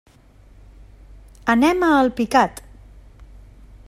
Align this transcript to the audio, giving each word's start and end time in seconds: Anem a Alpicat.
Anem 1.55 1.85
a 1.87 1.91
Alpicat. 1.99 2.65